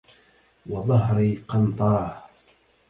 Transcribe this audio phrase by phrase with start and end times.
[0.65, 2.21] وظهري قنطرهْ